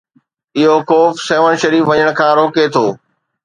اهو 0.61 0.77
خوف 0.87 1.19
سيوهڻ 1.27 1.55
شريف 1.65 1.83
وڃڻ 1.91 2.09
کان 2.19 2.31
روڪي 2.41 2.65
ٿو. 2.73 2.85